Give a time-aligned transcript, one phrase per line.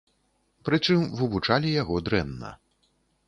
[0.69, 2.51] Прычым вывучалі яго дрэнна.